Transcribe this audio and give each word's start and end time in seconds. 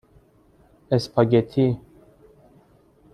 اسپاگتی 0.91 1.79